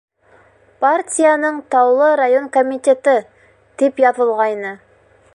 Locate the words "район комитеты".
2.21-3.15